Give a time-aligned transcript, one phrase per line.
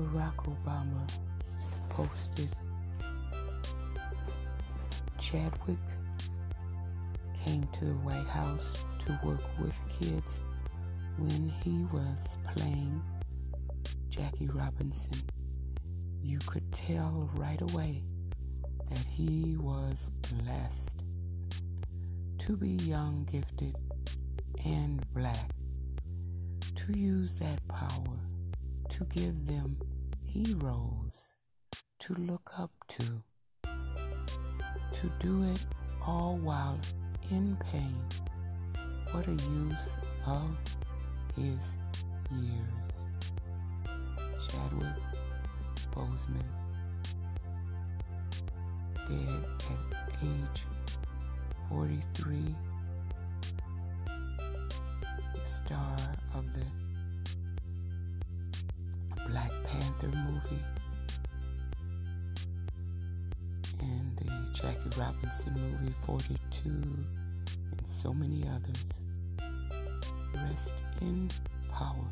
[0.00, 1.06] Barack Obama
[1.90, 2.48] posted
[5.18, 5.76] Chadwick
[7.44, 10.40] came to the White House to work with kids
[11.18, 13.02] when he was playing
[14.08, 15.20] Jackie Robinson.
[16.22, 18.02] You could tell right away
[18.88, 21.04] that he was blessed
[22.38, 23.76] to be young, gifted,
[24.64, 25.50] and black,
[26.74, 28.18] to use that power
[28.90, 29.76] to give them
[30.26, 31.28] heroes
[32.00, 33.22] to look up to,
[33.62, 35.64] to do it
[36.04, 36.76] all while
[37.30, 37.94] in pain.
[39.12, 40.50] What a use of
[41.36, 41.78] his
[42.32, 43.06] years.
[44.48, 45.00] Chadwick
[45.92, 46.50] Boseman,
[49.06, 50.64] dead at age
[51.68, 52.56] 43,
[55.34, 55.96] the star
[56.34, 56.79] of the
[59.30, 60.64] Black Panther movie
[63.78, 67.06] and the Jackie Robinson movie 42 and
[67.84, 68.84] so many others.
[70.34, 71.28] Rest in
[71.72, 72.10] power.